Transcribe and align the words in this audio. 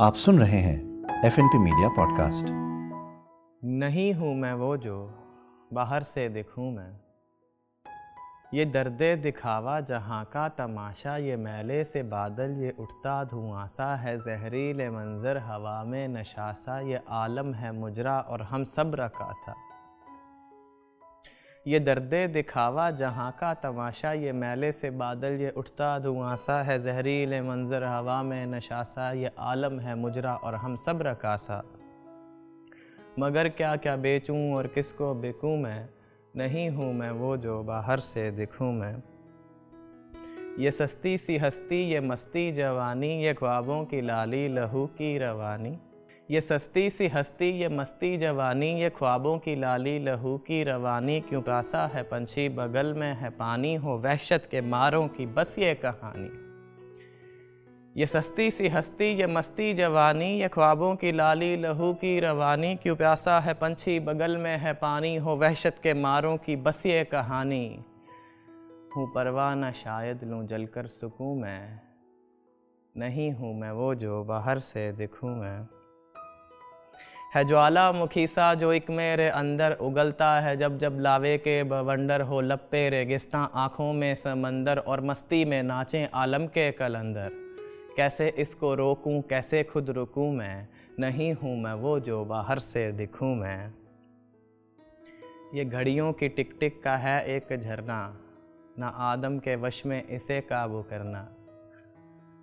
आप 0.00 0.14
सुन 0.14 0.38
रहे 0.38 0.58
हैं 0.58 0.76
F 1.24 1.40
N 1.40 1.48
P 1.48 1.58
media 1.58 1.88
podcast 1.88 2.44
नहीं 3.64 4.14
हूँ 4.14 4.34
मैं 4.36 4.52
वो 4.54 4.76
जो 4.76 5.14
बाहर 5.72 6.02
से 6.02 6.28
दिखूं 6.28 6.70
मैं। 6.70 7.00
ये 8.54 8.64
दर्द 8.64 9.02
दिखावा 9.22 9.80
जहाँ 9.80 10.24
का 10.24 10.48
तमाशा, 10.48 11.16
ये 11.16 11.36
मैले 11.36 11.84
से 11.84 12.02
बादल, 12.02 12.50
ये 12.50 12.74
उठता 12.78 13.24
धुआंसा 13.24 13.96
है 13.96 14.18
जहरीले 14.18 14.90
मंजर, 14.90 15.38
हवा 15.38 15.84
में 15.84 16.08
नशासा, 16.08 16.80
ये 16.80 17.00
आलम 17.08 17.54
है 17.54 17.72
मुजरा 17.72 18.20
और 18.20 18.42
हम 18.42 18.64
सब 18.64 18.92
रकासा। 18.94 19.54
ये 21.68 21.80
दर्द 21.80 22.30
दिखावा 22.32 22.90
जहाँ 22.90 23.36
का 23.40 23.54
तमाशा, 23.54 24.12
ये 24.12 24.32
मैले 24.32 24.72
से 24.72 24.90
बादल, 24.90 25.28
ये 25.28 25.50
उठता 25.50 25.98
धुआंसा 25.98 26.62
है 26.62 26.78
जहरीले 26.78 27.42
मंजर, 27.42 27.84
हवा 27.84 28.22
में 28.22 28.46
नशासा, 28.46 29.12
ये 29.12 29.30
आलम 29.38 29.80
है 29.80 29.94
मुजरा 29.94 30.34
और 30.34 30.54
हम 30.54 30.76
सब 30.76 31.02
रकासा। 31.02 31.64
मगर 33.18 33.48
क्या 33.48 33.76
क्या 33.76 33.96
बेचूं 33.96 34.54
और 34.54 34.66
किसको 34.66 35.14
बिकूं 35.14 35.56
मैं? 35.56 35.88
नहीं 36.36 36.70
हूँ 36.70 36.94
मैं 36.94 37.10
वो 37.10 37.36
जो 37.36 37.62
बाहर 37.62 38.00
से 38.00 38.30
दिखूं 38.30 38.72
मैं। 38.72 39.02
ये 40.58 40.70
सस्ती 40.70 41.18
सी 41.18 41.36
हस्ती, 41.36 41.90
ये 41.90 42.00
मस्ती 42.00 42.52
जवानी, 42.52 43.24
ये 43.24 43.34
ख्वाबों 43.34 43.84
की 43.84 44.00
लाली, 44.00 44.48
लहू 44.48 44.86
की 44.86 45.18
रवानी। 45.18 45.78
ये 46.30 46.40
सस्ती 46.40 46.90
सी 46.90 47.06
हस्ती, 47.08 47.50
ये 47.50 47.68
मस्ती 47.68 48.16
जवानी, 48.16 48.66
ये 48.66 48.90
ख्वाबों 48.90 49.38
की 49.38 49.54
लाली, 49.56 49.98
लहू 49.98 50.36
की 50.38 50.64
रवानी, 50.64 51.20
क्यों 51.20 51.42
प्यासा 51.42 51.86
है 51.86 52.02
पंछी, 52.02 52.48
बगल 52.48 52.92
में 52.94 53.14
है 53.14 53.30
पानी, 53.30 53.74
हो 53.74 53.96
वहशत 53.98 54.48
के 54.50 54.60
मारों 54.60 55.08
की 55.08 55.26
बस 55.26 55.58
ये 55.58 55.74
कहानी। 55.74 56.30
ये 58.00 58.06
सस्ती 58.06 58.50
सी 58.50 58.68
हस्ती, 58.68 59.04
ये 59.04 59.26
मस्ती 59.26 59.72
जवानी, 59.74 60.28
ये 60.40 60.48
ख्वाबों 60.48 60.96
की 60.96 61.12
लाली, 61.12 61.56
लहू 61.56 61.92
की 61.94 62.20
रवानी, 62.20 62.74
क्यों 62.76 62.96
प्यासा 62.96 63.38
है 63.40 63.54
पंछी, 63.54 64.00
बगल 64.00 64.36
में 64.36 64.58
है 64.58 64.72
पानी, 64.74 65.16
हो 65.16 65.36
वहशत 65.36 65.80
के 65.82 65.94
मारों 65.94 66.36
की 66.36 66.56
बस 66.56 66.86
ये 66.86 67.04
कहानी। 67.04 67.84
हूँ 68.96 69.10
परवाना 69.14 69.72
शायद 69.72 70.24
लूँ 70.24 70.46
जलकर 70.46 70.86
सुकूँ 70.86 71.34
मैं, 71.40 71.80
नहीं 72.94 73.32
हूँ 73.32 73.54
मैं 73.54 73.70
वो 73.70 73.94
जो 73.94 74.22
बाहर 74.24 74.58
से 74.60 74.92
दिखूँ 74.92 75.36
मैं। 75.36 75.77
है 77.34 77.44
ज्वालामुखी 77.44 78.26
सा 78.26 78.54
जो 78.54 78.72
एक 78.72 78.90
मेरे 78.90 79.28
अंदर 79.28 79.72
उगलता 79.72 80.40
है। 80.40 80.56
जब 80.56 80.78
जब 80.78 80.96
लावे 81.00 81.38
के 81.38 81.62
बवंडर 81.62 82.20
हो 82.20 82.40
लपे 82.40 82.88
रेगिस्तां 82.88 83.46
आँखों 83.54 83.92
में 83.92 84.14
समंदर 84.14 84.78
और 84.78 85.00
मस्ती 85.00 85.44
में 85.44 85.62
नाचें 85.62 86.08
आलम 86.14 86.46
के 86.46 86.70
कलंदर। 86.72 87.30
कैसे 87.96 88.28
इसको 88.28 88.74
रोकूं, 88.74 89.22
कैसे 89.22 89.62
खुद 89.62 89.90
रुकूं 89.90 90.32
मैं? 90.32 90.68
नहीं 91.00 91.34
हूँ 91.34 91.62
मैं 91.62 91.72
वो 91.72 92.00
जो 92.00 92.24
बाहर 92.24 92.58
से 92.58 92.92
दिखूं 92.92 93.34
मैं। 93.34 93.74
ये 95.54 95.64
घड़ियों 95.64 96.12
की 96.12 96.28
टिक 96.28 96.56
टिक 96.60 96.82
का 96.82 96.96
है 96.96 97.24
एक 97.24 97.60
झरना। 97.60 98.20
ना 98.78 98.86
आदम 98.86 99.38
के 99.38 99.56
वश 99.56 99.86
में 99.86 100.08
इसे 100.08 100.40
काबू 100.40 100.82
करना। 100.82 101.28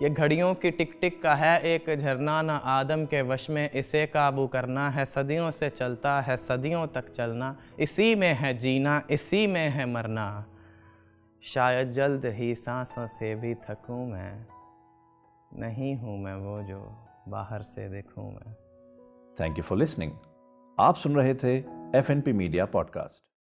ये 0.00 0.10
घड़ियों 0.10 0.54
की 0.54 0.70
टिक 0.70 0.98
टिक 1.00 1.22
का 1.22 1.34
है 1.34 1.60
एक 1.60 1.96
झरना, 1.96 2.42
ना 2.42 2.56
आदम 2.56 3.04
के 3.04 3.22
वश 3.22 3.50
में 3.50 3.70
इसे 3.70 4.06
काबू 4.06 4.46
करना 4.46 4.90
है। 4.90 5.04
सदियों 5.04 5.50
से 5.50 5.70
चलता 5.70 6.20
है, 6.20 6.36
सदियों 6.36 6.86
तक 6.86 7.10
चलना। 7.10 7.56
इसी 7.78 8.14
में 8.14 8.34
है 8.34 8.54
जीना, 8.54 9.02
इसी 9.10 9.46
में 9.46 9.70
है 9.70 9.86
मरना। 9.86 10.46
शायद 11.42 11.90
जल्द 11.90 12.26
ही 12.26 12.54
सांसों 12.54 13.06
से 13.06 13.34
भी 13.34 13.54
थकूं 13.54 14.06
मैं। 14.06 14.46
नहीं 15.54 15.96
हूँ 15.96 16.18
मैं 16.18 16.34
वो 16.34 16.62
जो 16.62 17.08
बाहर 17.28 17.62
से 17.62 17.88
देखूँ 17.88 18.32
मैं। 18.34 18.54
थैंक 19.40 19.58
यू 19.58 19.62
फॉर 19.62 19.78
लिसनिंग 19.78 20.12
आप 20.80 20.96
सुन 20.96 21.16
रहे 21.16 21.34
थे 21.34 21.56
F 21.98 22.12
N 22.12 22.20
P 22.20 22.32
media 22.32 22.64
podcast 22.64 23.29